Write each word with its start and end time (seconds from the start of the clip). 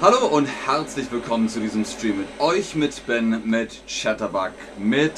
Hallo 0.00 0.26
und 0.26 0.46
herzlich 0.46 1.12
willkommen 1.12 1.48
zu 1.48 1.60
diesem 1.60 1.84
Stream 1.84 2.18
mit 2.18 2.26
euch, 2.40 2.74
mit 2.74 3.06
Ben, 3.06 3.40
mit 3.48 3.86
Chatterbug, 3.86 4.50
mit 4.78 5.12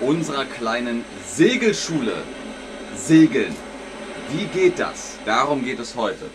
unserer 0.00 0.44
kleinen 0.44 1.04
Segelschule. 1.26 2.22
Segeln. 2.94 3.56
Wie 4.30 4.44
geht 4.56 4.78
das? 4.78 5.18
Darum 5.24 5.64
geht 5.64 5.80
es 5.80 5.96
heute. 5.96 6.30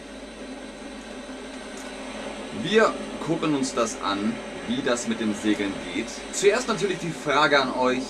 Wir 2.64 2.94
gucken 3.26 3.56
uns 3.56 3.74
das 3.74 4.02
an, 4.02 4.34
wie 4.68 4.82
das 4.82 5.08
mit 5.08 5.22
dem 5.22 5.34
Segeln 5.34 5.72
geht. 5.94 6.08
Zuerst 6.34 6.68
natürlich 6.68 6.98
die 6.98 7.12
Frage 7.12 7.62
an 7.62 7.74
euch. 7.74 8.04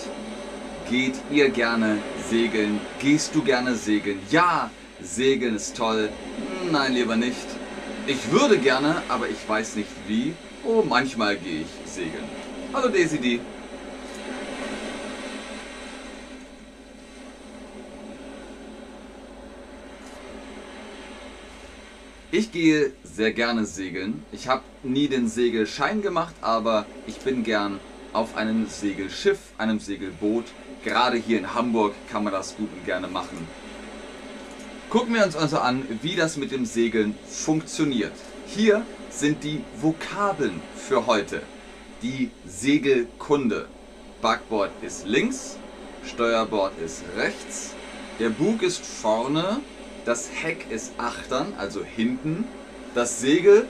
Geht 0.90 1.16
ihr 1.30 1.50
gerne 1.50 2.00
segeln? 2.28 2.82
Gehst 3.00 3.36
du 3.36 3.44
gerne 3.44 3.76
segeln? 3.76 4.20
Ja, 4.32 4.72
segeln 5.00 5.56
ist 5.56 5.78
toll. 5.78 6.10
Nein, 6.72 6.94
lieber 6.94 7.16
nicht. 7.16 7.63
Ich 8.06 8.30
würde 8.32 8.58
gerne, 8.58 9.02
aber 9.08 9.30
ich 9.30 9.48
weiß 9.48 9.78
nicht 9.78 9.88
wie. 10.08 10.34
Oh, 10.66 10.84
manchmal 10.88 11.38
gehe 11.38 11.62
ich 11.62 11.90
segeln. 11.90 12.26
Hallo 12.74 12.90
Daisy 12.90 13.18
D. 13.18 13.40
Ich 22.32 22.52
gehe 22.52 22.92
sehr 23.04 23.32
gerne 23.32 23.64
segeln. 23.64 24.26
Ich 24.34 24.50
habe 24.50 24.64
nie 24.82 25.08
den 25.08 25.30
Segelschein 25.30 26.02
gemacht, 26.02 26.36
aber 26.42 26.86
ich 27.08 27.20
bin 27.20 27.44
gern 27.44 27.80
auf 28.12 28.36
einem 28.36 28.68
Segelschiff, 28.68 29.40
einem 29.58 29.80
Segelboot. 29.80 30.46
Gerade 30.84 31.16
hier 31.16 31.38
in 31.38 31.54
Hamburg 31.54 31.94
kann 32.12 32.26
man 32.26 32.34
das 32.34 32.58
gut 32.58 32.70
und 32.74 32.86
gerne 32.86 33.08
machen. 33.08 33.48
Gucken 34.94 35.16
wir 35.16 35.26
uns 35.26 35.36
also 35.36 35.58
an, 35.58 35.88
wie 36.04 36.16
das 36.16 36.38
mit 36.38 36.52
dem 36.52 36.68
Segeln 36.68 37.16
funktioniert. 37.28 38.12
Hier 38.46 38.86
sind 39.10 39.44
die 39.44 39.64
Vokabeln 39.82 40.62
für 40.76 41.08
heute. 41.08 41.42
Die 42.04 42.30
Segelkunde. 42.46 43.66
Backbord 44.22 44.70
ist 44.84 45.08
links, 45.08 45.58
Steuerbord 46.06 46.74
ist 46.78 47.02
rechts, 47.18 47.74
der 48.20 48.30
Bug 48.30 48.62
ist 48.62 48.86
vorne, 48.86 49.62
das 50.06 50.30
Heck 50.32 50.68
ist 50.70 50.92
achtern, 51.00 51.54
also 51.58 51.84
hinten. 51.84 52.46
Das 52.94 53.20
Segel 53.20 53.66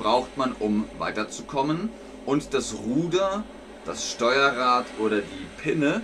braucht 0.00 0.36
man, 0.36 0.56
um 0.58 0.86
weiterzukommen. 0.98 1.90
Und 2.24 2.54
das 2.54 2.74
Ruder, 2.74 3.44
das 3.84 4.10
Steuerrad 4.10 4.86
oder 4.98 5.20
die 5.20 5.62
Pinne, 5.62 6.02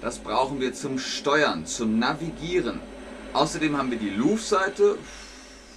das 0.00 0.18
brauchen 0.18 0.62
wir 0.62 0.72
zum 0.72 0.98
Steuern, 0.98 1.66
zum 1.66 1.98
Navigieren. 1.98 2.80
Außerdem 3.34 3.78
haben 3.78 3.90
wir 3.90 3.98
die 3.98 4.10
Luftseite, 4.10 4.98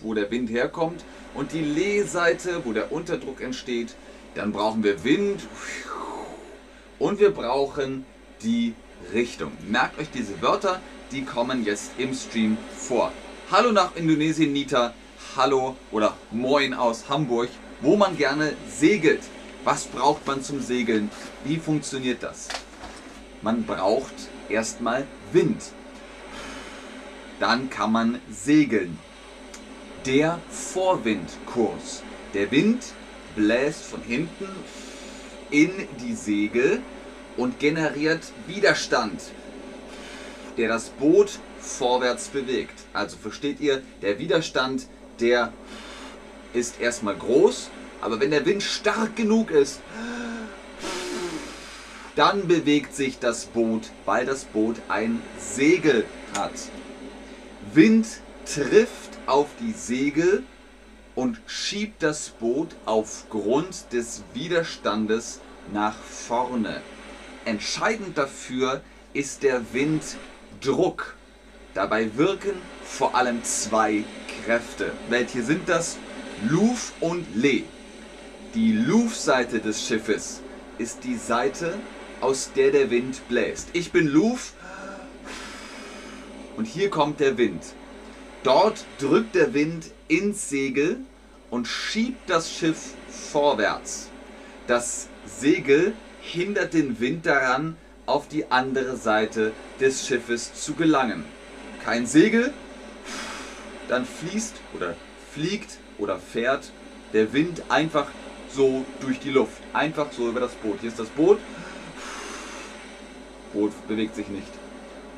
wo 0.02 0.14
der 0.14 0.30
Wind 0.30 0.50
herkommt, 0.50 1.06
und 1.34 1.54
die 1.54 1.62
Lehseite, 1.62 2.62
wo 2.66 2.74
der 2.74 2.92
Unterdruck 2.92 3.42
entsteht. 3.42 3.96
Dann 4.36 4.52
brauchen 4.52 4.84
wir 4.84 5.04
Wind 5.04 5.48
und 7.00 7.20
wir 7.20 7.32
brauchen 7.32 8.06
die 8.42 8.74
Richtung. 9.14 9.52
Merkt 9.68 10.00
euch 10.00 10.10
diese 10.10 10.42
Wörter, 10.42 10.82
die 11.12 11.24
kommen 11.24 11.64
jetzt 11.64 11.92
im 11.98 12.14
Stream 12.14 12.58
vor. 12.78 13.12
Hallo 13.52 13.72
nach 13.72 13.96
Indonesien, 13.96 14.52
Nita. 14.52 14.94
Hallo 15.38 15.76
oder 15.92 16.18
Moin 16.32 16.74
aus 16.74 17.08
Hamburg, 17.08 17.50
wo 17.82 17.96
man 17.96 18.18
gerne 18.18 18.54
segelt. 18.70 19.22
Was 19.64 19.86
braucht 19.86 20.26
man 20.28 20.42
zum 20.44 20.62
Segeln? 20.62 21.10
Wie 21.44 21.58
funktioniert 21.58 22.22
das? 22.22 22.50
Man 23.42 23.64
braucht 23.64 24.14
erstmal 24.50 25.06
Wind. 25.32 25.62
Dann 27.40 27.70
kann 27.70 27.92
man 27.92 28.20
segeln. 28.32 28.98
Der 30.06 30.40
Vorwindkurs. 30.50 32.04
Der 32.34 32.52
Wind 32.52 32.84
bläst 33.36 33.84
von 33.84 34.02
hinten 34.02 34.48
in 35.52 35.72
die 36.02 36.14
Segel 36.14 36.82
und 37.38 37.60
generiert 37.60 38.22
Widerstand 38.48 39.22
der 40.58 40.70
das 40.70 40.90
Boot 40.90 41.40
vorwärts 41.60 42.28
bewegt. 42.28 42.84
Also 42.94 43.18
versteht 43.18 43.60
ihr, 43.60 43.82
der 44.02 44.20
Widerstand, 44.20 44.88
der 45.20 45.54
ist 46.54 46.80
erstmal 46.80 47.16
groß, 47.16 47.70
aber 48.02 48.20
wenn 48.20 48.32
der 48.32 48.46
Wind 48.46 48.64
stark 48.64 49.16
genug 49.16 49.52
ist, 49.52 49.82
dann 52.16 52.48
bewegt 52.48 52.96
sich 52.96 53.20
das 53.20 53.46
Boot, 53.46 53.90
weil 54.06 54.26
das 54.26 54.46
Boot 54.46 54.78
ein 54.88 55.22
Segel 55.38 56.06
hat. 56.38 56.54
Wind 57.76 58.08
trifft 58.46 59.18
auf 59.26 59.48
die 59.60 59.74
Segel 59.74 60.44
und 61.14 61.42
schiebt 61.46 62.02
das 62.04 62.30
Boot 62.30 62.70
aufgrund 62.86 63.92
des 63.92 64.24
Widerstandes 64.34 65.42
nach 65.74 65.98
vorne. 65.98 66.82
Entscheidend 67.44 68.18
dafür 68.18 68.82
ist 69.14 69.44
der 69.44 69.62
Wind 69.74 70.04
Druck. 70.62 71.16
Dabei 71.74 72.16
wirken 72.16 72.54
vor 72.86 73.14
allem 73.14 73.44
zwei 73.44 74.06
Kräfte. 74.46 74.94
Welche 75.10 75.44
sind 75.44 75.68
das? 75.68 75.98
Luf 76.48 76.94
und 77.02 77.26
Le. 77.36 77.64
Die 78.54 78.72
Luf-Seite 78.72 79.60
des 79.60 79.86
Schiffes 79.86 80.42
ist 80.78 81.04
die 81.04 81.18
Seite, 81.18 81.78
aus 82.22 82.52
der 82.56 82.72
der 82.72 82.90
Wind 82.90 83.28
bläst. 83.28 83.68
Ich 83.74 83.92
bin 83.92 84.08
Luf 84.08 84.54
und 86.58 86.66
hier 86.66 86.90
kommt 86.90 87.20
der 87.20 87.38
Wind. 87.38 87.62
Dort 88.44 88.86
drückt 89.00 89.36
der 89.36 89.54
Wind 89.54 89.92
ins 90.08 90.50
Segel 90.50 90.98
und 91.50 91.68
schiebt 91.68 92.30
das 92.30 92.52
Schiff 92.52 92.94
vorwärts. 93.10 94.10
Das 94.68 95.08
Segel 95.26 95.94
hindert 96.22 96.74
den 96.74 97.00
Wind 97.00 97.26
daran, 97.26 97.78
auf 98.06 98.28
die 98.28 98.52
andere 98.52 98.98
Seite 98.98 99.52
des 99.80 100.08
Schiffes 100.08 100.54
zu 100.54 100.74
gelangen. 100.74 101.24
Kein 101.84 102.06
Segel, 102.06 102.54
dann 103.88 104.06
fließt 104.06 104.56
oder 104.76 104.96
fliegt 105.34 105.80
oder 105.98 106.20
fährt 106.20 106.72
der 107.14 107.34
Wind 107.34 107.64
einfach 107.70 108.08
so 108.54 108.86
durch 109.02 109.20
die 109.20 109.32
Luft. 109.32 109.62
Einfach 109.74 110.12
so 110.12 110.30
über 110.30 110.40
das 110.40 110.54
Boot. 110.54 110.80
Hier 110.82 110.90
ist 110.90 111.00
das 111.00 111.10
Boot. 111.10 111.40
Boot 113.54 113.72
bewegt 113.88 114.16
sich 114.16 114.28
nicht. 114.28 114.65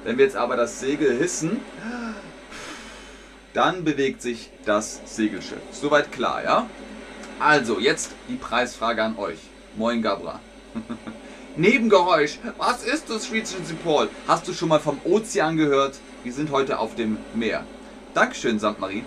Wenn 0.07 0.17
wir 0.17 0.23
jetzt 0.23 0.37
aber 0.37 0.55
das 0.55 0.79
Segel 0.79 1.17
hissen, 1.17 1.59
dann 3.53 3.83
bewegt 3.83 4.21
sich 4.21 4.49
das 4.63 5.01
Segelschiff. 5.03 5.59
Soweit 5.73 6.13
klar, 6.13 6.41
ja? 6.45 6.69
Also, 7.41 7.77
jetzt 7.77 8.11
die 8.29 8.37
Preisfrage 8.37 9.03
an 9.03 9.17
euch. 9.17 9.39
Moin 9.75 10.01
Gabra. 10.01 10.39
Nebengeräusch. 11.57 12.39
Was 12.57 12.85
ist 12.85 13.09
das, 13.09 13.27
Schweizchen 13.27 13.65
Paul? 13.83 14.07
Hast 14.29 14.47
du 14.47 14.53
schon 14.53 14.69
mal 14.69 14.79
vom 14.79 15.01
Ozean 15.03 15.57
gehört? 15.57 15.95
Wir 16.23 16.31
sind 16.31 16.51
heute 16.51 16.79
auf 16.79 16.95
dem 16.95 17.17
Meer. 17.33 17.65
Dankeschön, 18.13 18.59
St. 18.59 18.79
Marie. 18.79 19.03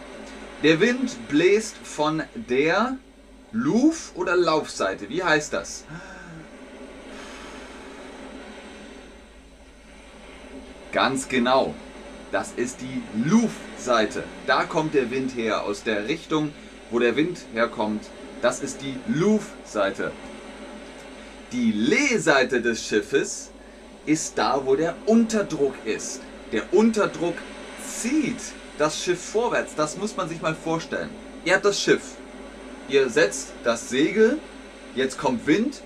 Der 0.63 0.81
Wind 0.81 1.17
bläst 1.29 1.77
von 1.83 2.25
der 2.35 2.99
Luf- 3.53 4.13
oder 4.17 4.37
Laufseite. 4.37 5.09
Wie 5.09 5.25
heißt 5.25 5.55
das? 5.55 5.87
Ganz 10.93 11.29
genau. 11.29 11.75
Das 12.33 12.53
ist 12.57 12.81
die 12.81 13.03
Luf-Seite. 13.29 14.25
Da 14.47 14.65
kommt 14.65 14.95
der 14.95 15.11
Wind 15.11 15.37
her, 15.37 15.65
aus 15.65 15.83
der 15.83 16.09
Richtung, 16.09 16.53
wo 16.91 16.99
der 16.99 17.17
Wind 17.17 17.39
herkommt. 17.53 18.05
Das 18.43 18.61
ist 18.61 18.83
die 18.83 18.97
Luf-Seite. 19.07 20.13
Die 21.53 21.73
Lehseite 21.73 22.63
des 22.63 22.87
Schiffes 22.87 23.51
ist 24.07 24.39
da, 24.39 24.63
wo 24.65 24.77
der 24.77 24.95
Unterdruck 25.07 25.75
ist. 25.85 26.21
Der 26.53 26.73
Unterdruck 26.73 27.35
zieht 27.87 28.41
das 28.79 29.03
Schiff 29.03 29.21
vorwärts. 29.21 29.75
Das 29.75 29.97
muss 29.97 30.17
man 30.17 30.29
sich 30.29 30.41
mal 30.41 30.55
vorstellen. 30.55 31.11
Ihr 31.45 31.55
habt 31.55 31.65
das 31.65 31.81
Schiff. 31.81 32.03
Ihr 32.89 33.11
setzt 33.11 33.53
das 33.65 33.89
Segel. 33.89 34.39
Jetzt 34.95 35.19
kommt 35.19 35.47
Wind 35.47 35.83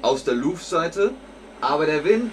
aus 0.00 0.24
der 0.24 0.34
Luftseite. 0.34 1.12
Aber 1.60 1.86
der 1.86 2.04
Wind 2.04 2.32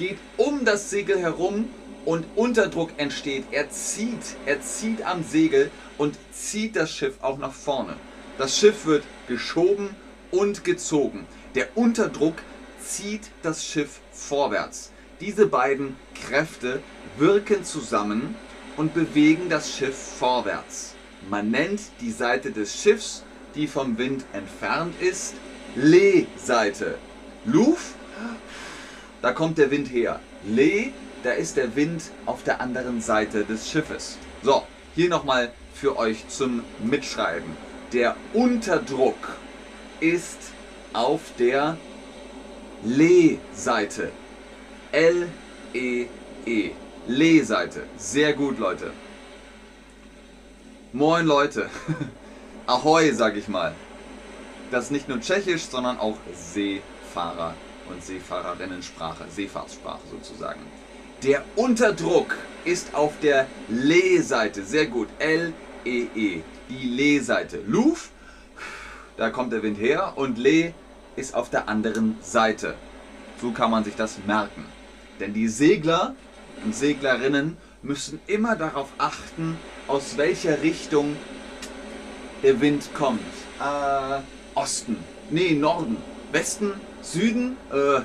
geht 0.00 0.16
um 0.38 0.64
das 0.64 0.88
Segel 0.88 1.18
herum 1.18 1.68
und 2.06 2.24
Unterdruck 2.34 2.90
entsteht. 2.96 3.44
Er 3.50 3.68
zieht, 3.68 4.34
er 4.46 4.62
zieht 4.62 5.02
am 5.02 5.22
Segel 5.22 5.70
und 5.98 6.16
zieht 6.32 6.74
das 6.74 6.90
Schiff 6.90 7.16
auch 7.20 7.36
nach 7.36 7.52
vorne. 7.52 7.96
Das 8.38 8.58
Schiff 8.58 8.86
wird 8.86 9.04
geschoben 9.28 9.90
und 10.30 10.64
gezogen. 10.64 11.26
Der 11.54 11.76
Unterdruck 11.76 12.36
zieht 12.82 13.28
das 13.42 13.62
Schiff 13.62 14.00
vorwärts. 14.10 14.90
Diese 15.20 15.46
beiden 15.46 15.96
Kräfte 16.14 16.82
wirken 17.18 17.62
zusammen 17.62 18.36
und 18.78 18.94
bewegen 18.94 19.50
das 19.50 19.70
Schiff 19.70 20.14
vorwärts. 20.18 20.94
Man 21.28 21.50
nennt 21.50 21.82
die 22.00 22.12
Seite 22.12 22.52
des 22.52 22.82
Schiffs, 22.82 23.22
die 23.54 23.66
vom 23.66 23.98
Wind 23.98 24.24
entfernt 24.32 24.94
ist, 25.02 25.34
Lee-Seite. 25.76 26.96
Luf, 27.44 27.96
da 29.22 29.32
kommt 29.32 29.58
der 29.58 29.70
Wind 29.70 29.90
her. 29.92 30.20
Lee, 30.44 30.92
da 31.22 31.32
ist 31.32 31.56
der 31.56 31.76
Wind 31.76 32.02
auf 32.26 32.42
der 32.42 32.60
anderen 32.60 33.00
Seite 33.00 33.44
des 33.44 33.70
Schiffes. 33.70 34.16
So, 34.42 34.66
hier 34.94 35.08
nochmal 35.08 35.52
für 35.74 35.98
euch 35.98 36.28
zum 36.28 36.64
Mitschreiben. 36.78 37.56
Der 37.92 38.16
Unterdruck 38.32 39.36
ist 40.00 40.38
auf 40.92 41.20
der 41.38 41.76
Le-Seite. 42.82 44.10
L-E-E. 44.92 46.70
Le-Seite. 47.06 47.82
Sehr 47.98 48.32
gut, 48.32 48.58
Leute. 48.58 48.92
Moin, 50.92 51.26
Leute. 51.26 51.68
Ahoi, 52.66 53.12
sag 53.12 53.36
ich 53.36 53.48
mal. 53.48 53.74
Das 54.70 54.84
ist 54.84 54.90
nicht 54.90 55.08
nur 55.08 55.20
Tschechisch, 55.20 55.66
sondern 55.66 55.98
auch 55.98 56.16
Seefahrer 56.34 57.54
und 57.90 58.04
Seefahrerinnensprache, 58.04 59.24
Seefahrtssprache 59.28 60.00
sozusagen. 60.10 60.60
Der 61.22 61.42
Unterdruck 61.56 62.36
ist 62.64 62.94
auf 62.94 63.12
der 63.20 63.46
Le-Seite. 63.68 64.64
Sehr 64.64 64.86
gut. 64.86 65.08
L-E-E. 65.18 66.08
-E. 66.14 66.42
Die 66.68 66.88
Le-Seite. 66.88 67.60
Luf, 67.66 68.10
da 69.16 69.30
kommt 69.30 69.52
der 69.52 69.62
Wind 69.62 69.78
her 69.78 70.14
und 70.16 70.38
Le 70.38 70.72
ist 71.16 71.34
auf 71.34 71.50
der 71.50 71.68
anderen 71.68 72.16
Seite. 72.22 72.74
So 73.40 73.52
kann 73.52 73.70
man 73.70 73.84
sich 73.84 73.96
das 73.96 74.18
merken. 74.26 74.64
Denn 75.18 75.34
die 75.34 75.48
Segler 75.48 76.14
und 76.64 76.74
Seglerinnen 76.74 77.56
müssen 77.82 78.20
immer 78.26 78.56
darauf 78.56 78.88
achten, 78.98 79.58
aus 79.86 80.16
welcher 80.16 80.62
Richtung 80.62 81.16
der 82.42 82.60
Wind 82.60 82.90
kommt. 82.94 83.20
Äh, 83.60 84.20
Osten, 84.54 84.96
nee, 85.30 85.52
Norden, 85.52 85.96
Westen, 86.32 86.72
Süden 87.02 87.56
äh, 87.72 88.00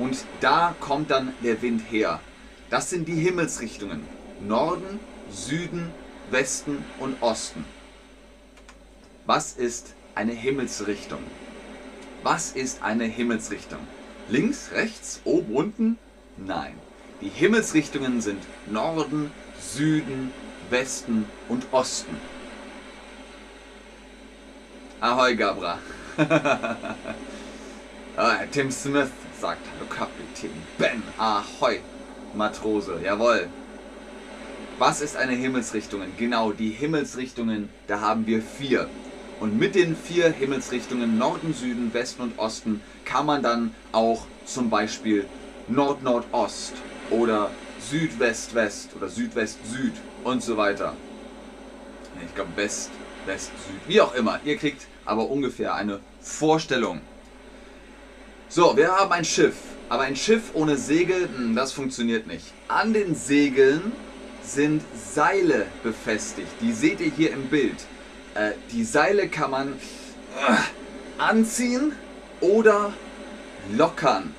und 0.00 0.24
da 0.40 0.74
kommt 0.80 1.10
dann 1.10 1.32
der 1.42 1.60
Wind 1.62 1.82
her. 1.90 2.20
Das 2.70 2.90
sind 2.90 3.08
die 3.08 3.14
Himmelsrichtungen. 3.14 4.02
Norden, 4.40 5.00
Süden, 5.30 5.90
Westen 6.30 6.84
und 6.98 7.22
Osten. 7.22 7.64
Was 9.26 9.52
ist 9.52 9.94
eine 10.14 10.32
Himmelsrichtung? 10.32 11.20
Was 12.22 12.52
ist 12.52 12.82
eine 12.82 13.04
Himmelsrichtung? 13.04 13.80
Links, 14.28 14.70
rechts, 14.72 15.20
oben, 15.24 15.54
unten? 15.54 15.98
Nein. 16.36 16.74
Die 17.20 17.28
Himmelsrichtungen 17.28 18.20
sind 18.20 18.42
Norden, 18.66 19.30
Süden, 19.60 20.32
Westen 20.70 21.26
und 21.48 21.66
Osten. 21.72 22.16
Ahoi, 25.00 25.34
Gabra. 25.34 25.78
ah, 28.16 28.38
Tim 28.50 28.70
Smith 28.70 29.10
sagt 29.40 29.60
Hallo 29.74 29.88
Kapitän 29.88 30.50
Ben. 30.78 31.02
Ahoi, 31.18 31.80
Matrose. 32.34 33.00
Jawohl. 33.02 33.48
Was 34.78 35.00
ist 35.00 35.16
eine 35.16 35.32
Himmelsrichtung? 35.32 36.02
Genau, 36.16 36.52
die 36.52 36.70
Himmelsrichtungen, 36.70 37.68
da 37.86 38.00
haben 38.00 38.26
wir 38.26 38.42
vier. 38.42 38.88
Und 39.38 39.58
mit 39.58 39.74
den 39.74 39.96
vier 39.96 40.30
Himmelsrichtungen 40.30 41.18
Norden, 41.18 41.54
Süden, 41.54 41.92
Westen 41.92 42.22
und 42.22 42.38
Osten 42.38 42.80
kann 43.04 43.26
man 43.26 43.42
dann 43.42 43.74
auch 43.92 44.26
zum 44.44 44.70
Beispiel 44.70 45.26
Nord-Nordost 45.68 46.74
oder 47.10 47.50
Südwest-West 47.90 48.90
oder 48.96 49.08
Südwest-Süd 49.08 49.92
und 50.24 50.42
so 50.42 50.56
weiter. 50.56 50.94
Ich 52.24 52.34
glaube 52.34 52.50
West, 52.56 52.90
West, 53.26 53.50
Süd, 53.66 53.80
wie 53.86 54.00
auch 54.00 54.14
immer. 54.14 54.40
Ihr 54.44 54.56
kriegt 54.56 54.86
aber 55.04 55.28
ungefähr 55.30 55.74
eine 55.74 56.00
Vorstellung. 56.20 57.00
So, 58.50 58.76
wir 58.76 58.90
haben 58.90 59.12
ein 59.12 59.24
Schiff. 59.24 59.54
Aber 59.88 60.02
ein 60.02 60.16
Schiff 60.16 60.50
ohne 60.54 60.76
Segel, 60.76 61.28
hm, 61.34 61.56
das 61.56 61.72
funktioniert 61.72 62.26
nicht. 62.26 62.52
An 62.68 62.92
den 62.92 63.14
Segeln 63.14 63.92
sind 64.42 64.82
Seile 64.94 65.66
befestigt. 65.82 66.50
Die 66.60 66.72
seht 66.72 67.00
ihr 67.00 67.10
hier 67.10 67.32
im 67.32 67.46
Bild. 67.46 67.76
Äh, 68.34 68.52
die 68.72 68.84
Seile 68.84 69.28
kann 69.28 69.50
man 69.50 69.68
äh, 69.68 71.22
anziehen 71.22 71.92
oder 72.40 72.92
lockern 73.76 74.34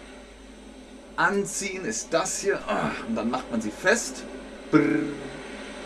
anziehen 1.22 1.86
ist 1.86 2.14
das 2.14 2.40
hier. 2.40 2.60
Ah, 2.68 2.92
und 3.08 3.16
dann 3.16 3.30
macht 3.30 3.52
man 3.52 3.62
sie 3.62 3.72
fest. 3.72 4.24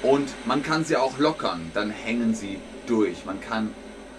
Und 0.01 0.29
man 0.45 0.63
kann 0.63 0.85
sie 0.85 0.95
auch 0.95 1.17
lockern. 1.19 1.71
Dann 1.73 1.89
hängen 1.89 2.33
sie 2.33 2.59
durch. 2.87 3.25
Man 3.25 3.41
kann 3.41 3.73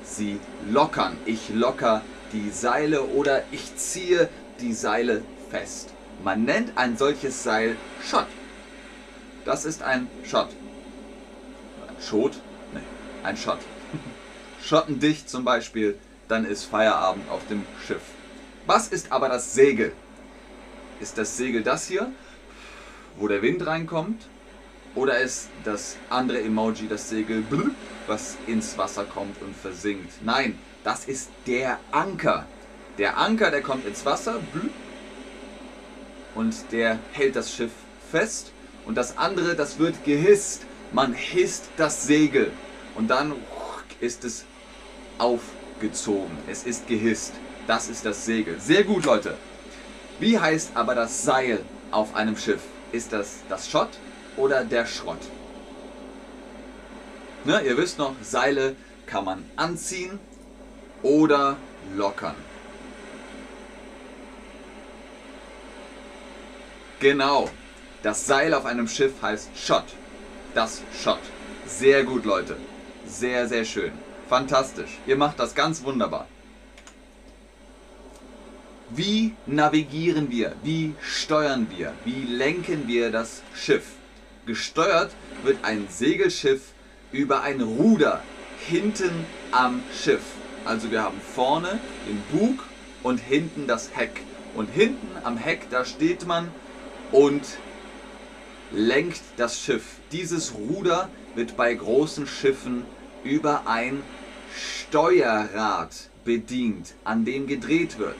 sie 0.05 0.39
lockern. 0.71 1.17
Ich 1.25 1.49
locker 1.49 2.03
die 2.33 2.51
Seile 2.51 3.03
oder 3.05 3.43
ich 3.51 3.77
ziehe 3.77 4.29
die 4.61 4.73
Seile 4.73 5.23
fest. 5.51 5.91
Man 6.25 6.45
nennt 6.45 6.77
ein 6.77 6.97
solches 6.97 7.43
Seil 7.43 7.77
Schott. 8.03 8.27
Das 9.45 9.65
ist 9.65 9.83
ein 9.83 10.09
Schott. 10.25 10.49
Ein 11.89 12.03
Schot? 12.03 12.33
Nee, 12.73 12.81
ein 13.23 13.37
Schott. 13.37 13.61
Schottendicht 14.63 15.29
zum 15.29 15.45
Beispiel, 15.45 15.99
dann 16.29 16.45
ist 16.45 16.65
Feierabend 16.65 17.29
auf 17.31 17.47
dem 17.49 17.65
Schiff. 17.87 18.03
Was 18.67 18.89
ist 18.89 19.13
aber 19.13 19.29
das 19.29 19.55
Segel? 19.55 19.93
Ist 21.01 21.19
das 21.19 21.37
Segel 21.37 21.63
das 21.63 21.87
hier, 21.87 22.11
wo 23.17 23.29
der 23.29 23.43
Wind 23.43 23.65
reinkommt? 23.67 24.27
Oder 24.97 25.19
ist 25.19 25.51
das 25.63 25.97
andere 26.09 26.41
Emoji 26.41 26.89
das 26.89 27.11
Segel, 27.11 27.45
was 28.07 28.37
ins 28.47 28.79
Wasser 28.79 29.05
kommt 29.05 29.41
und 29.43 29.55
versinkt? 29.55 30.11
Nein, 30.25 30.59
das 30.87 31.05
ist 31.07 31.31
der 31.49 31.81
Anker. 31.91 32.47
Der 32.97 33.19
Anker, 33.19 33.51
der 33.51 33.61
kommt 33.61 33.85
ins 33.89 34.07
Wasser 34.07 34.39
und 36.37 36.55
der 36.71 37.01
hält 37.13 37.35
das 37.35 37.53
Schiff 37.53 37.73
fest. 38.13 38.53
Und 38.87 38.95
das 38.95 39.19
andere, 39.19 39.57
das 39.57 39.81
wird 39.81 40.05
gehisst. 40.05 40.63
Man 40.93 41.13
hisst 41.13 41.65
das 41.77 42.07
Segel 42.07 42.53
und 42.95 43.09
dann 43.09 43.33
ist 43.99 44.25
es 44.25 44.45
aufgezogen. 45.19 46.39
Es 46.49 46.63
ist 46.63 46.87
gehisst. 46.87 47.33
Das 47.67 47.89
ist 47.89 48.07
das 48.07 48.25
Segel. 48.25 48.61
Sehr 48.61 48.85
gut, 48.85 49.07
Leute. 49.07 49.37
Wie 50.21 50.39
heißt 50.39 50.71
aber 50.75 50.95
das 50.95 51.25
Seil 51.25 51.65
auf 51.91 52.15
einem 52.15 52.37
Schiff? 52.37 52.63
Ist 52.93 53.13
das 53.13 53.39
das 53.49 53.69
Schott 53.69 53.91
oder 54.37 54.63
der 54.63 54.87
Schrott? 54.87 55.19
Ne, 57.45 57.61
ihr 57.63 57.77
wisst 57.77 57.99
noch, 57.99 58.15
Seile 58.23 58.77
kann 59.07 59.25
man 59.25 59.45
anziehen 59.57 60.21
oder 61.07 61.57
lockern. 61.95 62.35
Genau, 66.99 67.49
das 68.03 68.27
Seil 68.27 68.53
auf 68.55 68.65
einem 68.67 68.89
Schiff 68.89 69.13
heißt 69.23 69.51
Schott. 69.57 69.85
Das 70.55 70.83
Schott. 71.03 71.21
Sehr 71.67 72.03
gut, 72.05 72.25
Leute. 72.25 72.57
Sehr, 73.07 73.47
sehr 73.47 73.65
schön. 73.65 73.93
Fantastisch. 74.29 74.99
Ihr 75.07 75.17
macht 75.17 75.39
das 75.39 75.55
ganz 75.55 75.85
wunderbar. 75.85 76.27
Wie 78.91 79.35
navigieren 79.47 80.31
wir? 80.31 80.57
Wie 80.63 80.95
steuern 81.01 81.69
wir? 81.77 81.93
Wie 82.05 82.25
lenken 82.25 82.89
wir 82.89 83.13
das 83.13 83.43
Schiff? 83.55 83.87
Gesteuert 84.47 85.13
wird 85.45 85.59
ein 85.63 85.87
Segelschiff 85.89 86.63
über 87.13 87.43
ein 87.43 87.61
Ruder 87.61 88.23
hinten 88.69 89.27
am 89.53 89.83
Schiff. 89.93 90.23
Also 90.67 90.91
wir 90.91 91.03
haben 91.03 91.21
vorne 91.21 91.79
den 92.09 92.21
Bug 92.33 92.65
und 93.05 93.19
hinten 93.19 93.69
das 93.69 93.91
Heck. 93.95 94.23
Und 94.57 94.67
hinten 94.67 95.09
am 95.23 95.37
Heck, 95.37 95.71
da 95.71 95.85
steht 95.85 96.27
man 96.27 96.49
und 97.13 97.43
lenkt 98.73 99.21
das 99.37 99.61
Schiff. 99.61 99.85
Dieses 100.11 100.55
Ruder 100.55 101.09
wird 101.37 101.57
bei 101.57 101.73
großen 101.73 102.27
Schiffen 102.27 102.85
über 103.23 103.63
ein 103.67 104.03
Steuerrad 104.57 105.95
bedient, 106.25 106.95
an 107.05 107.25
dem 107.25 107.47
gedreht 107.47 107.99
wird. 107.99 108.17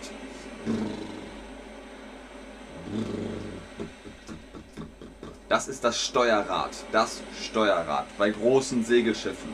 Das 5.49 5.67
ist 5.67 5.83
das 5.83 6.01
Steuerrad. 6.01 6.71
Das 6.93 7.23
Steuerrad 7.43 8.07
bei 8.19 8.31
großen 8.31 8.85
Segelschiffen. 8.85 9.51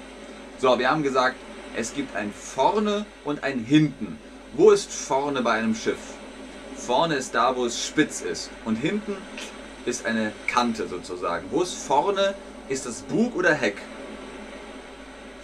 So, 0.58 0.78
wir 0.78 0.90
haben 0.90 1.02
gesagt, 1.02 1.36
es 1.76 1.94
gibt 1.94 2.14
ein 2.16 2.32
vorne 2.32 3.06
und 3.24 3.42
ein 3.44 3.58
hinten. 3.60 4.18
Wo 4.54 4.70
ist 4.70 4.92
vorne 4.92 5.42
bei 5.42 5.52
einem 5.52 5.74
Schiff? 5.74 6.14
Vorne 6.76 7.14
ist 7.14 7.34
da, 7.34 7.56
wo 7.56 7.64
es 7.64 7.86
spitz 7.86 8.20
ist. 8.20 8.50
Und 8.64 8.76
hinten 8.76 9.16
ist 9.86 10.04
eine 10.04 10.32
Kante 10.46 10.86
sozusagen. 10.88 11.46
Wo 11.50 11.62
ist 11.62 11.74
vorne? 11.74 12.34
Ist 12.68 12.86
das 12.86 13.02
Bug 13.02 13.34
oder 13.36 13.54
Heck? 13.54 13.76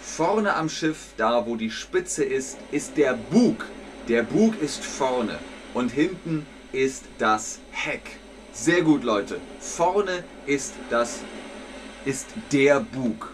Vorne 0.01 0.55
am 0.55 0.69
Schiff, 0.69 1.07
da 1.17 1.45
wo 1.45 1.55
die 1.55 1.71
Spitze 1.71 2.23
ist, 2.23 2.57
ist 2.71 2.97
der 2.97 3.13
Bug. 3.13 3.65
Der 4.07 4.23
Bug 4.23 4.61
ist 4.61 4.83
vorne 4.83 5.39
und 5.73 5.91
hinten 5.91 6.45
ist 6.71 7.05
das 7.17 7.59
Heck. 7.71 8.17
Sehr 8.53 8.81
gut, 8.81 9.03
Leute. 9.03 9.39
Vorne 9.59 10.23
ist 10.45 10.73
das 10.89 11.19
ist 12.05 12.27
der 12.51 12.79
Bug. 12.79 13.31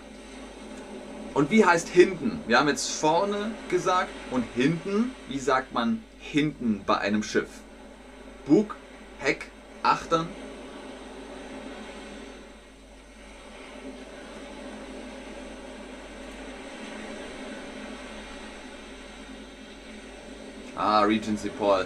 Und 1.36 1.52
wie 1.52 1.66
heißt 1.66 1.90
hinten? 1.90 2.40
Wir 2.48 2.58
haben 2.58 2.70
jetzt 2.70 2.90
vorne 2.90 3.52
gesagt 3.70 4.10
und 4.32 4.46
hinten. 4.56 5.12
Wie 5.28 5.38
sagt 5.38 5.74
man 5.74 6.02
hinten 6.18 6.82
bei 6.86 6.98
einem 6.98 7.24
Schiff? 7.24 7.50
Bug, 8.46 8.78
Heck, 9.20 9.52
Achtern. 9.84 10.30
Ah, 20.78 21.02
Regency 21.02 21.50
Paul. 21.50 21.86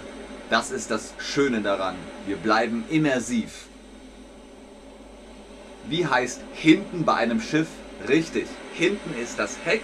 Das 0.52 0.70
ist 0.70 0.92
das 0.92 1.16
Schöne 1.18 1.62
daran. 1.62 1.96
Wir 2.28 2.38
bleiben 2.38 2.84
immersiv. 2.92 3.66
Wie 5.88 6.06
heißt 6.06 6.40
hinten 6.54 7.04
bei 7.04 7.16
einem 7.16 7.42
Schiff 7.42 7.68
Richtig, 8.08 8.48
hinten 8.74 9.14
ist 9.22 9.38
das 9.40 9.58
Heck. 9.64 9.82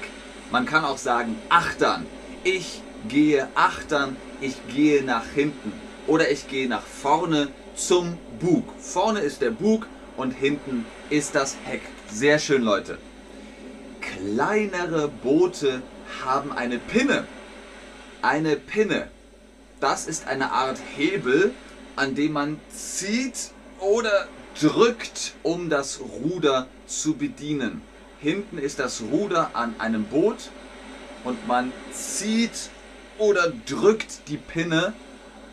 Man 0.52 0.66
kann 0.66 0.86
auch 0.86 0.98
sagen 0.98 1.36
Achtern. 1.50 2.06
Ich 2.44 2.82
gehe 3.10 3.48
achtern, 3.56 4.16
ich 4.42 4.56
gehe 4.74 5.04
nach 5.04 5.26
hinten. 5.34 5.74
Oder 6.08 6.32
ich 6.32 6.48
gehe 6.48 6.68
nach 6.70 6.84
vorne 6.84 7.50
zum 7.76 8.18
Bug. 8.40 8.64
Vorne 8.80 9.20
ist 9.20 9.42
der 9.42 9.52
Bug 9.52 9.88
und 10.18 10.32
hinten 10.32 10.86
ist 11.10 11.36
das 11.36 11.58
Heck. 11.66 11.82
Sehr 12.12 12.40
schön, 12.40 12.62
Leute. 12.62 12.98
Kleinere 14.02 15.08
Boote 15.08 15.82
haben 16.24 16.52
eine 16.52 16.78
Pinne. 16.78 17.26
Eine 18.22 18.56
Pinne. 18.56 19.10
Das 19.80 20.08
ist 20.08 20.28
eine 20.28 20.52
Art 20.52 20.80
Hebel, 20.96 21.54
an 21.96 22.16
dem 22.16 22.34
man 22.34 22.60
zieht 22.70 23.52
oder 23.80 24.28
drückt, 24.60 25.34
um 25.44 25.70
das 25.70 26.00
Ruder 26.00 26.68
zu 26.88 27.16
bedienen. 27.16 27.82
Hinten 28.26 28.58
ist 28.58 28.80
das 28.80 29.04
Ruder 29.12 29.52
an 29.54 29.76
einem 29.78 30.04
Boot 30.06 30.50
und 31.26 31.48
man 31.48 31.72
zieht 31.92 32.72
oder 33.20 33.54
drückt 33.68 34.28
die 34.30 34.38
Pinne, 34.38 34.94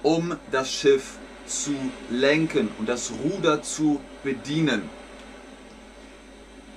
um 0.03 0.37
das 0.51 0.73
Schiff 0.73 1.19
zu 1.47 1.75
lenken 2.09 2.71
und 2.79 2.89
das 2.89 3.13
Ruder 3.23 3.61
zu 3.63 4.01
bedienen. 4.25 4.89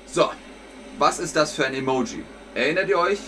So, 0.06 0.30
was 1.00 1.20
ist 1.20 1.38
das 1.38 1.54
für 1.54 1.66
ein 1.66 1.74
Emoji? 1.74 2.26
Erinnert 2.56 2.90
ihr 2.90 3.00
euch? 3.00 3.20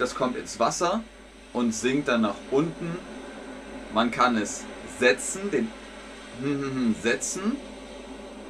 Das 0.00 0.16
kommt 0.16 0.36
ins 0.36 0.58
Wasser 0.58 1.04
und 1.52 1.72
sinkt 1.72 2.08
dann 2.08 2.22
nach 2.22 2.38
unten. 2.50 2.98
Man 3.94 4.10
kann 4.10 4.36
es 4.36 4.64
setzen, 4.98 5.48
den 5.52 5.68
setzen 7.04 7.54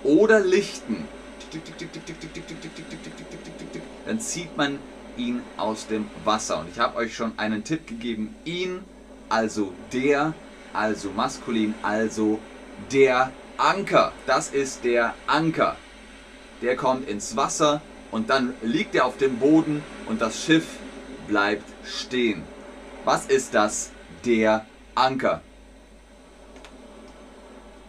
oder 0.02 0.40
lichten. 0.40 1.17
Dann 4.06 4.20
zieht 4.20 4.56
man 4.56 4.78
ihn 5.16 5.42
aus 5.56 5.86
dem 5.86 6.06
Wasser. 6.24 6.60
Und 6.60 6.68
ich 6.70 6.78
habe 6.78 6.96
euch 6.96 7.14
schon 7.14 7.32
einen 7.38 7.64
Tipp 7.64 7.86
gegeben. 7.86 8.34
Ihn, 8.44 8.84
also 9.28 9.72
der, 9.92 10.34
also 10.72 11.10
maskulin, 11.10 11.74
also 11.82 12.38
der 12.92 13.32
Anker. 13.56 14.12
Das 14.26 14.50
ist 14.50 14.84
der 14.84 15.14
Anker. 15.26 15.76
Der 16.62 16.76
kommt 16.76 17.08
ins 17.08 17.36
Wasser 17.36 17.80
und 18.10 18.30
dann 18.30 18.54
liegt 18.62 18.94
er 18.94 19.06
auf 19.06 19.16
dem 19.16 19.38
Boden 19.38 19.82
und 20.06 20.20
das 20.20 20.42
Schiff 20.42 20.66
bleibt 21.26 21.64
stehen. 21.84 22.42
Was 23.04 23.26
ist 23.26 23.54
das? 23.54 23.90
Der 24.24 24.66
Anker. 24.94 25.42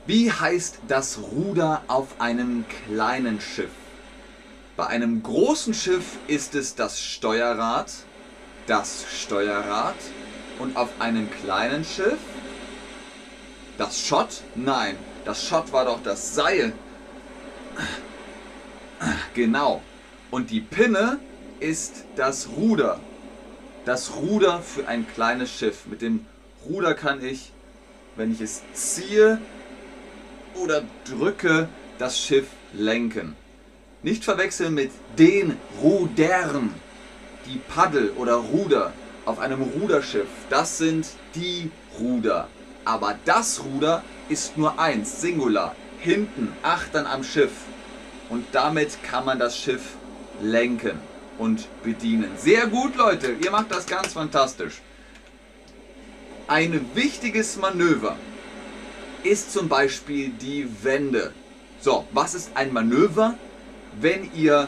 Wie 0.05 0.31
heißt 0.31 0.79
das 0.87 1.19
Ruder 1.19 1.83
auf 1.87 2.19
einem 2.19 2.65
kleinen 2.85 3.39
Schiff? 3.41 3.69
Bei 4.75 4.87
einem 4.87 5.21
großen 5.21 5.73
Schiff 5.73 6.17
ist 6.27 6.55
es 6.55 6.75
das 6.75 7.01
Steuerrad, 7.01 7.91
das 8.65 9.05
Steuerrad 9.21 9.95
und 10.59 10.77
auf 10.77 10.89
einem 10.99 11.29
kleinen 11.29 11.83
Schiff 11.83 12.17
das 13.79 14.05
Schott? 14.05 14.41
Nein, 14.55 14.97
das 15.23 15.47
Schott 15.47 15.71
war 15.71 15.85
doch 15.85 16.03
das 16.03 16.35
Seil. 16.35 16.73
Genau. 19.33 19.81
Und 20.31 20.51
die 20.51 20.59
Pinne 20.59 21.17
ist 21.61 22.03
das 22.17 22.49
Ruder. 22.49 22.99
Das 23.85 24.17
Ruder 24.17 24.61
für 24.61 24.85
ein 24.87 25.07
kleines 25.07 25.49
Schiff. 25.49 25.85
Mit 25.85 26.01
dem 26.01 26.25
Ruder 26.69 26.93
kann 26.93 27.23
ich, 27.23 27.53
wenn 28.17 28.33
ich 28.33 28.41
es 28.41 28.61
ziehe, 28.73 29.39
oder 30.55 30.83
drücke 31.05 31.69
das 31.97 32.19
Schiff 32.19 32.47
lenken. 32.73 33.35
Nicht 34.01 34.23
verwechseln 34.23 34.73
mit 34.73 34.91
den 35.17 35.57
Rudern. 35.81 36.73
Die 37.45 37.57
Paddel 37.57 38.11
oder 38.11 38.35
Ruder 38.35 38.93
auf 39.25 39.39
einem 39.39 39.61
Ruderschiff, 39.61 40.27
das 40.49 40.77
sind 40.77 41.07
die 41.35 41.71
Ruder. 41.99 42.47
Aber 42.85 43.15
das 43.25 43.61
Ruder 43.63 44.03
ist 44.29 44.57
nur 44.57 44.79
eins, 44.79 45.21
Singular, 45.21 45.75
hinten, 45.99 46.53
achtern 46.63 47.05
am 47.05 47.23
Schiff. 47.23 47.51
Und 48.29 48.45
damit 48.53 49.03
kann 49.03 49.25
man 49.25 49.39
das 49.39 49.57
Schiff 49.57 49.95
lenken 50.41 50.99
und 51.37 51.67
bedienen. 51.83 52.31
Sehr 52.37 52.67
gut, 52.67 52.95
Leute, 52.95 53.35
ihr 53.43 53.51
macht 53.51 53.71
das 53.71 53.85
ganz 53.85 54.13
fantastisch. 54.13 54.81
Ein 56.47 56.85
wichtiges 56.95 57.57
Manöver 57.57 58.15
ist 59.23 59.51
zum 59.51 59.69
Beispiel 59.69 60.29
die 60.29 60.67
Wende. 60.83 61.33
So, 61.81 62.05
was 62.11 62.35
ist 62.35 62.51
ein 62.55 62.73
Manöver? 62.73 63.35
Wenn 63.99 64.29
ihr 64.33 64.67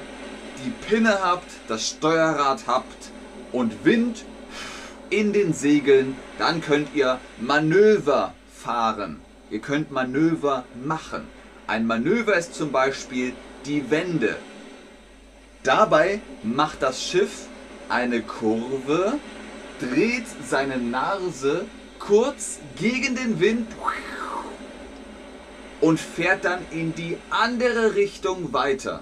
die 0.63 0.72
Pinne 0.88 1.24
habt, 1.24 1.50
das 1.67 1.89
Steuerrad 1.89 2.67
habt 2.67 3.12
und 3.51 3.86
Wind 3.86 4.25
in 5.10 5.34
den 5.34 5.53
Segeln, 5.53 6.15
dann 6.38 6.62
könnt 6.62 6.96
ihr 6.96 7.20
Manöver 7.39 8.34
fahren. 8.53 9.20
Ihr 9.50 9.60
könnt 9.60 9.91
Manöver 9.91 10.63
machen. 10.86 11.27
Ein 11.67 11.86
Manöver 11.86 12.36
ist 12.36 12.55
zum 12.55 12.72
Beispiel 12.72 13.34
die 13.65 13.89
Wende. 13.91 14.38
Dabei 15.63 16.22
macht 16.43 16.81
das 16.81 17.03
Schiff 17.03 17.48
eine 17.89 18.22
Kurve, 18.22 19.20
dreht 19.79 20.25
seine 20.48 20.77
Nase 20.77 21.65
kurz 22.00 22.60
gegen 22.79 23.15
den 23.15 23.39
Wind 23.39 23.67
und 25.82 26.00
fährt 26.00 26.46
dann 26.46 26.62
in 26.72 26.94
die 26.96 27.18
andere 27.30 27.96
Richtung 27.96 28.54
weiter. 28.54 29.02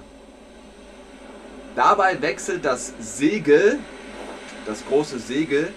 Dabei 1.75 2.21
wechselt 2.21 2.65
das 2.65 2.93
Segel, 2.99 3.79
das 4.65 4.85
große 4.85 5.19
Segel, 5.19 5.71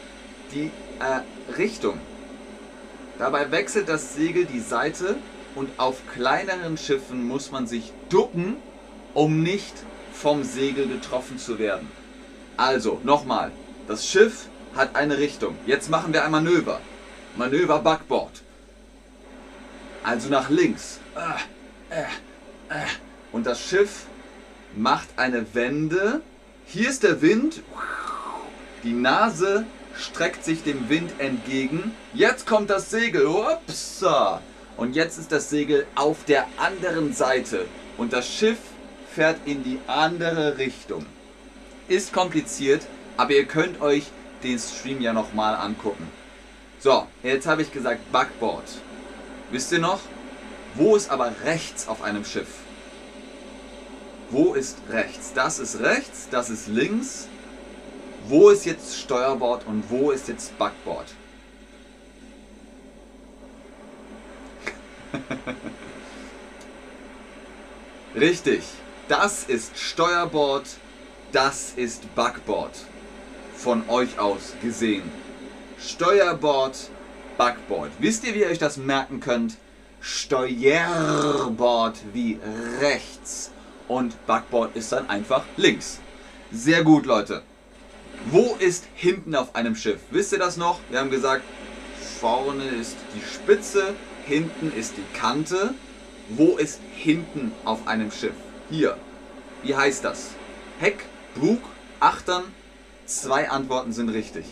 die 0.52 0.70
äh, 1.00 1.52
Richtung. 1.58 1.98
Dabei 3.18 3.50
wechselt 3.50 3.88
das 3.88 4.14
Segel 4.14 4.46
die 4.46 4.60
Seite 4.60 5.16
und 5.54 5.68
auf 5.76 5.96
kleineren 6.14 6.76
Schiffen 6.78 7.26
muss 7.26 7.50
man 7.50 7.66
sich 7.66 7.92
ducken, 8.08 8.56
um 9.12 9.42
nicht 9.42 9.74
vom 10.12 10.44
Segel 10.44 10.88
getroffen 10.88 11.38
zu 11.38 11.58
werden. 11.58 11.88
Also, 12.56 13.00
nochmal, 13.04 13.50
das 13.86 14.06
Schiff 14.06 14.46
hat 14.74 14.96
eine 14.96 15.18
Richtung. 15.18 15.56
Jetzt 15.66 15.90
machen 15.90 16.12
wir 16.12 16.24
ein 16.24 16.30
Manöver. 16.30 16.80
Manöver 17.36 17.78
Backbord 17.80 18.42
also 20.04 20.28
nach 20.28 20.50
links. 20.50 21.00
Und 23.32 23.46
das 23.46 23.60
Schiff 23.60 24.06
macht 24.74 25.08
eine 25.16 25.54
Wende. 25.54 26.20
Hier 26.66 26.88
ist 26.88 27.02
der 27.02 27.22
Wind. 27.22 27.62
Die 28.82 28.92
Nase 28.92 29.66
streckt 29.96 30.44
sich 30.44 30.62
dem 30.62 30.88
Wind 30.88 31.12
entgegen. 31.18 31.94
Jetzt 32.14 32.46
kommt 32.46 32.70
das 32.70 32.90
Segel. 32.90 33.26
Upsa. 33.26 34.40
Und 34.76 34.96
jetzt 34.96 35.18
ist 35.18 35.30
das 35.30 35.50
Segel 35.50 35.86
auf 35.94 36.24
der 36.24 36.46
anderen 36.56 37.12
Seite. 37.12 37.66
Und 37.98 38.12
das 38.12 38.26
Schiff 38.26 38.58
fährt 39.14 39.36
in 39.44 39.62
die 39.62 39.78
andere 39.86 40.56
Richtung. 40.56 41.04
Ist 41.88 42.12
kompliziert, 42.14 42.82
aber 43.18 43.32
ihr 43.32 43.44
könnt 43.44 43.82
euch 43.82 44.06
den 44.42 44.58
Stream 44.58 45.02
ja 45.02 45.12
nochmal 45.12 45.54
angucken. 45.54 46.08
So, 46.80 47.06
jetzt 47.22 47.46
habe 47.46 47.60
ich 47.62 47.70
gesagt 47.70 48.10
Backboard. 48.10 48.64
Wisst 49.52 49.70
ihr 49.70 49.78
noch? 49.78 50.00
Wo 50.74 50.96
ist 50.96 51.10
aber 51.10 51.30
rechts 51.44 51.86
auf 51.86 52.02
einem 52.02 52.24
Schiff? 52.24 52.48
Wo 54.30 54.54
ist 54.54 54.78
rechts? 54.88 55.34
Das 55.34 55.58
ist 55.58 55.78
rechts, 55.80 56.28
das 56.30 56.48
ist 56.48 56.68
links. 56.68 57.28
Wo 58.28 58.48
ist 58.48 58.64
jetzt 58.64 58.98
Steuerbord 58.98 59.66
und 59.66 59.84
wo 59.90 60.10
ist 60.10 60.28
jetzt 60.28 60.56
Backbord? 60.56 61.04
Richtig, 68.14 68.62
das 69.08 69.44
ist 69.44 69.76
Steuerbord, 69.78 70.64
das 71.30 71.74
ist 71.76 72.14
Backbord. 72.14 72.74
Von 73.54 73.86
euch 73.90 74.18
aus 74.18 74.54
gesehen. 74.62 75.12
Steuerbord, 75.78 76.88
Backbord. 77.42 77.90
Wisst 77.98 78.22
ihr, 78.22 78.36
wie 78.36 78.42
ihr 78.42 78.46
euch 78.46 78.60
das 78.60 78.76
merken 78.76 79.18
könnt? 79.18 79.56
Steuerbord 80.00 81.98
wie 82.12 82.38
rechts 82.80 83.50
und 83.88 84.14
Backbord 84.28 84.76
ist 84.76 84.92
dann 84.92 85.10
einfach 85.10 85.42
links. 85.56 85.98
Sehr 86.52 86.84
gut, 86.84 87.04
Leute. 87.04 87.42
Wo 88.26 88.54
ist 88.60 88.84
hinten 88.94 89.34
auf 89.34 89.56
einem 89.56 89.74
Schiff? 89.74 89.98
Wisst 90.12 90.30
ihr 90.30 90.38
das 90.38 90.56
noch? 90.56 90.78
Wir 90.88 91.00
haben 91.00 91.10
gesagt, 91.10 91.42
vorne 92.20 92.64
ist 92.64 92.94
die 93.16 93.34
Spitze, 93.34 93.96
hinten 94.24 94.72
ist 94.78 94.94
die 94.96 95.18
Kante. 95.18 95.74
Wo 96.28 96.56
ist 96.56 96.78
hinten 96.94 97.50
auf 97.64 97.88
einem 97.88 98.12
Schiff? 98.12 98.36
Hier. 98.70 98.96
Wie 99.64 99.74
heißt 99.74 100.04
das? 100.04 100.28
Heck, 100.78 101.06
Bug, 101.34 101.58
Achtern? 101.98 102.44
Zwei 103.04 103.50
Antworten 103.50 103.92
sind 103.92 104.10
richtig. 104.10 104.44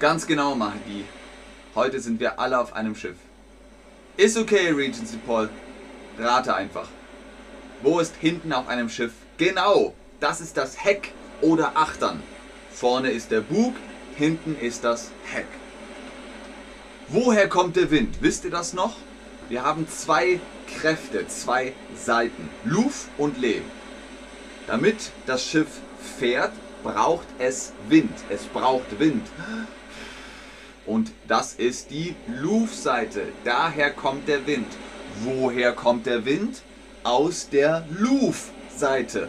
Ganz 0.00 0.28
genau, 0.28 0.54
Mahdi. 0.54 1.04
Heute 1.74 1.98
sind 1.98 2.20
wir 2.20 2.38
alle 2.38 2.60
auf 2.60 2.72
einem 2.72 2.94
Schiff. 2.94 3.16
Ist 4.16 4.36
okay, 4.36 4.70
Regency 4.70 5.16
Paul. 5.16 5.50
Rate 6.16 6.54
einfach. 6.54 6.86
Wo 7.82 7.98
ist 7.98 8.14
hinten 8.14 8.52
auf 8.52 8.68
einem 8.68 8.88
Schiff? 8.88 9.10
Genau, 9.38 9.94
das 10.20 10.40
ist 10.40 10.56
das 10.56 10.84
Heck 10.84 11.12
oder 11.40 11.72
Achtern. 11.74 12.22
Vorne 12.70 13.10
ist 13.10 13.32
der 13.32 13.40
Bug, 13.40 13.74
hinten 14.14 14.56
ist 14.60 14.84
das 14.84 15.10
Heck. 15.32 15.48
Woher 17.08 17.48
kommt 17.48 17.74
der 17.74 17.90
Wind? 17.90 18.18
Wisst 18.20 18.44
ihr 18.44 18.52
das 18.52 18.74
noch? 18.74 18.94
Wir 19.48 19.64
haben 19.64 19.88
zwei 19.88 20.38
Kräfte, 20.80 21.26
zwei 21.26 21.72
Seiten, 21.96 22.48
Luf 22.62 23.08
und 23.18 23.36
Lee. 23.36 23.62
Damit 24.68 25.10
das 25.26 25.44
Schiff 25.44 25.80
fährt, 26.20 26.52
braucht 26.84 27.26
es 27.40 27.72
Wind. 27.88 28.14
Es 28.28 28.44
braucht 28.44 29.00
Wind. 29.00 29.26
Und 30.88 31.12
das 31.28 31.52
ist 31.52 31.90
die 31.90 32.14
Luf-Seite. 32.26 33.28
Daher 33.44 33.90
kommt 33.90 34.26
der 34.26 34.46
Wind. 34.46 34.66
Woher 35.22 35.72
kommt 35.72 36.06
der 36.06 36.24
Wind? 36.24 36.62
Aus 37.04 37.50
der 37.50 37.84
Luf-Seite. 37.90 39.28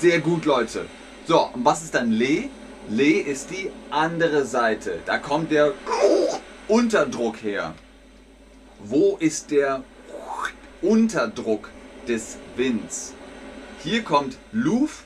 Sehr 0.00 0.18
gut, 0.18 0.44
Leute. 0.44 0.86
So, 1.24 1.50
und 1.54 1.64
was 1.64 1.84
ist 1.84 1.94
dann 1.94 2.10
Lee? 2.10 2.48
Lee 2.88 3.20
ist 3.20 3.50
die 3.52 3.70
andere 3.90 4.44
Seite. 4.44 4.98
Da 5.06 5.18
kommt 5.18 5.52
der 5.52 5.72
Unterdruck 6.66 7.40
her. 7.40 7.74
Wo 8.80 9.18
ist 9.20 9.52
der 9.52 9.84
Unterdruck 10.82 11.70
des 12.08 12.38
Winds? 12.56 13.14
Hier 13.84 14.02
kommt 14.02 14.36
Luft 14.50 15.04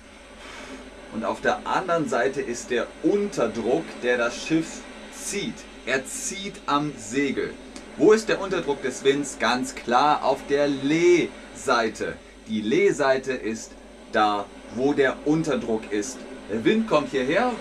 und 1.15 1.25
auf 1.25 1.41
der 1.41 1.67
anderen 1.67 2.09
Seite 2.09 2.41
ist 2.41 2.71
der 2.71 2.87
Unterdruck, 3.03 3.85
der 4.03 4.19
das 4.19 4.37
Schiff 4.37 4.81
zieht. 5.13 5.55
Er 5.87 6.05
zieht 6.05 6.55
am 6.67 6.93
Segel. 6.99 7.55
Wo 7.97 8.13
ist 8.13 8.29
der 8.29 8.41
Unterdruck 8.41 8.83
des 8.83 9.05
Winds? 9.05 9.39
Ganz 9.39 9.75
klar 9.77 10.25
auf 10.25 10.41
der 10.49 10.67
Lee-Seite. 10.67 12.17
Die 12.49 12.61
Lee-Seite 12.61 13.33
ist 13.33 13.71
da, 14.11 14.47
wo 14.75 14.93
der 14.93 15.17
Unterdruck 15.25 15.93
ist. 15.93 16.19
Der 16.51 16.65
Wind 16.65 16.89
kommt 16.89 17.11
hierher, 17.11 17.53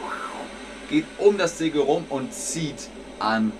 geht 0.90 1.06
um 1.20 1.38
das 1.38 1.58
Segel 1.58 1.82
rum 1.82 2.06
und 2.10 2.34
zieht 2.34 2.90
an, 3.20 3.52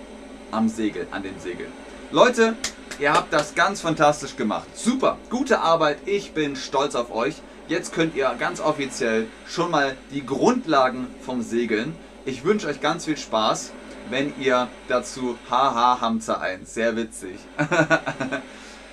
am 0.50 0.68
Segel, 0.68 1.06
an 1.12 1.22
den 1.22 1.38
Segel. 1.38 1.66
Leute, 2.10 2.56
ihr 2.98 3.12
habt 3.12 3.32
das 3.32 3.54
ganz 3.54 3.80
fantastisch 3.80 4.36
gemacht. 4.36 4.66
Super, 4.74 5.18
gute 5.30 5.60
Arbeit. 5.60 5.98
Ich 6.04 6.32
bin 6.32 6.56
stolz 6.56 6.96
auf 6.96 7.14
euch. 7.14 7.36
Jetzt 7.66 7.94
könnt 7.94 8.14
ihr 8.14 8.30
ganz 8.38 8.60
offiziell 8.60 9.26
schon 9.46 9.70
mal 9.70 9.96
die 10.10 10.26
Grundlagen 10.26 11.06
vom 11.24 11.40
Segeln. 11.40 11.96
Ich 12.26 12.44
wünsche 12.44 12.66
euch 12.68 12.82
ganz 12.82 13.06
viel 13.06 13.16
Spaß, 13.16 13.72
wenn 14.10 14.34
ihr 14.38 14.68
dazu 14.88 15.38
Haha 15.50 15.98
Hamza 16.02 16.34
1. 16.34 16.74
Sehr 16.74 16.94
witzig. 16.94 17.36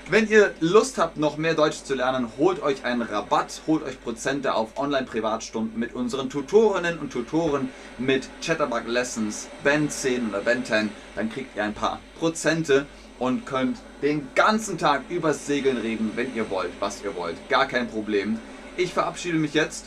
Wenn 0.09 0.27
ihr 0.27 0.53
Lust 0.59 0.97
habt, 0.97 1.15
noch 1.17 1.37
mehr 1.37 1.53
Deutsch 1.53 1.83
zu 1.83 1.95
lernen, 1.95 2.33
holt 2.37 2.61
euch 2.61 2.83
einen 2.83 3.01
Rabatt, 3.01 3.61
holt 3.65 3.83
euch 3.83 4.01
Prozente 4.01 4.55
auf 4.55 4.77
Online-Privatstunden 4.77 5.79
mit 5.79 5.93
unseren 5.93 6.29
Tutorinnen 6.29 6.99
und 6.99 7.13
Tutoren 7.13 7.69
mit 7.97 8.27
Chatterbug 8.41 8.87
Lessons, 8.87 9.47
Ben 9.63 9.89
10 9.89 10.29
oder 10.29 10.41
Ben 10.41 10.65
10. 10.65 10.89
Dann 11.15 11.29
kriegt 11.29 11.55
ihr 11.55 11.63
ein 11.63 11.73
paar 11.73 12.01
Prozente 12.19 12.87
und 13.19 13.45
könnt 13.45 13.77
den 14.01 14.27
ganzen 14.35 14.77
Tag 14.77 15.03
übers 15.07 15.45
Segeln 15.45 15.77
reden, 15.77 16.11
wenn 16.15 16.35
ihr 16.35 16.49
wollt, 16.49 16.71
was 16.81 17.03
ihr 17.03 17.15
wollt. 17.15 17.37
Gar 17.47 17.67
kein 17.67 17.87
Problem. 17.87 18.39
Ich 18.81 18.93
verabschiede 18.95 19.37
mich 19.37 19.53
jetzt. 19.53 19.85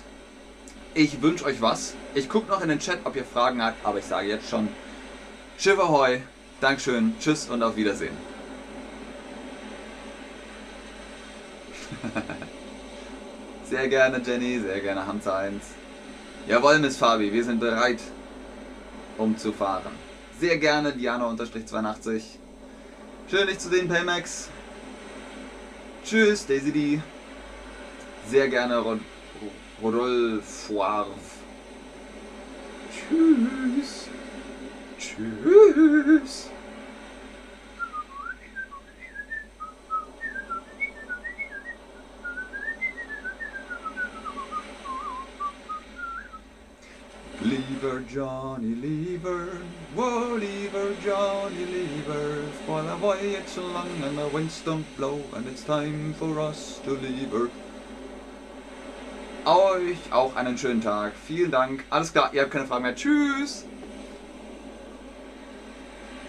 Ich 0.94 1.20
wünsche 1.20 1.46
euch 1.46 1.60
was. 1.60 1.94
Ich 2.14 2.28
gucke 2.28 2.48
noch 2.48 2.60
in 2.60 2.68
den 2.68 2.78
Chat, 2.78 3.00
ob 3.02 3.16
ihr 3.16 3.24
Fragen 3.24 3.60
habt, 3.60 3.84
aber 3.84 3.98
ich 3.98 4.04
sage 4.04 4.28
jetzt 4.28 4.48
schon 4.48 4.68
Schiff 5.58 5.80
Ahoy, 5.80 6.22
Dankeschön, 6.60 7.12
Tschüss 7.18 7.48
und 7.48 7.60
auf 7.64 7.74
Wiedersehen. 7.74 8.16
sehr 13.68 13.88
gerne, 13.88 14.22
Jenny, 14.24 14.60
sehr 14.60 14.78
gerne, 14.78 15.04
Hamza 15.04 15.38
1. 15.38 15.60
Jawohl, 16.46 16.78
Miss 16.78 16.96
Fabi, 16.96 17.32
wir 17.32 17.42
sind 17.42 17.58
bereit, 17.58 17.98
um 19.18 19.36
zu 19.36 19.52
fahren. 19.52 19.90
Sehr 20.38 20.58
gerne, 20.58 20.92
Diana-82. 20.92 22.22
Schön, 23.28 23.48
dich 23.48 23.58
zu 23.58 23.70
sehen, 23.70 23.88
Paymax. 23.88 24.50
Tschüss, 26.04 26.46
Daisy 26.46 26.70
D. 26.70 27.00
Sehr 28.28 28.48
gerne, 28.48 28.78
Rod 28.78 29.00
Rodolphe. 29.82 30.42
Tschüss. 32.90 34.08
Tschüss. 34.98 36.48
Lever, 47.42 48.00
Johnny, 48.08 48.74
lever, 48.74 49.58
whoa, 49.94 50.36
lever, 50.36 50.94
Johnny, 51.04 51.66
lever, 51.66 52.42
for 52.64 52.80
the 52.82 52.96
voyage 52.96 53.56
long 53.58 53.90
and 54.02 54.16
the 54.16 54.28
winds 54.28 54.62
don't 54.62 54.86
blow 54.96 55.20
and 55.34 55.46
it's 55.46 55.62
time 55.62 56.14
for 56.14 56.40
us 56.40 56.80
to 56.84 56.92
lever. 56.92 57.50
Euch 59.46 59.98
auch 60.10 60.36
einen 60.36 60.56
schönen 60.56 60.80
Tag. 60.80 61.12
Vielen 61.26 61.50
Dank. 61.50 61.84
Alles 61.90 62.12
klar, 62.12 62.30
ihr 62.32 62.40
habt 62.40 62.50
keine 62.50 62.66
Fragen 62.66 62.82
mehr. 62.82 62.94
Tschüss. 62.94 63.66